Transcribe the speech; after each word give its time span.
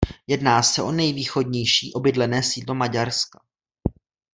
Jedná 0.27 0.63
se 0.63 0.81
o 0.83 0.91
nejvýchodnější 0.91 1.93
obydlené 1.93 2.43
sídlo 2.43 2.75
Maďarska. 2.75 3.39